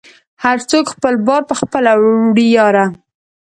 [0.43, 2.85] هر څوک خپل بار په خپله وړی یاره